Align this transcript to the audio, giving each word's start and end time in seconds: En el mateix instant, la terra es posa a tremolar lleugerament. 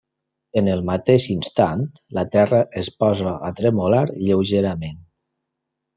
En 0.61 0.69
el 0.75 0.79
mateix 0.89 1.27
instant, 1.33 1.83
la 2.19 2.25
terra 2.37 2.63
es 2.83 2.89
posa 3.05 3.37
a 3.51 3.53
tremolar 3.61 4.03
lleugerament. 4.29 4.99